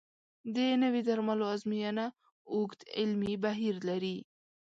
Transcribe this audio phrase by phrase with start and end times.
[0.55, 2.05] د نوي درملو ازموینه
[2.53, 4.17] اوږد علمي بهیر لري.